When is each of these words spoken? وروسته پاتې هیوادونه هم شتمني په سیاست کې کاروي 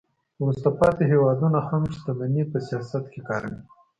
وروسته 0.41 0.69
پاتې 0.79 1.03
هیوادونه 1.11 1.59
هم 1.69 1.81
شتمني 1.95 2.43
په 2.51 2.57
سیاست 2.67 3.03
کې 3.11 3.21
کاروي 3.27 3.59